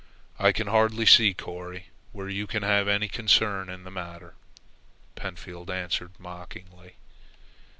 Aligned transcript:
"I 0.39 0.51
can 0.51 0.65
hardly 0.65 1.05
see, 1.05 1.35
Corry, 1.35 1.89
where 2.11 2.27
you 2.27 2.47
can 2.47 2.63
have 2.63 2.87
any 2.87 3.07
concern 3.07 3.69
in 3.69 3.83
the 3.83 3.91
matter," 3.91 4.33
Pentfield 5.15 5.69
answered 5.69 6.13
mockingly. 6.17 6.95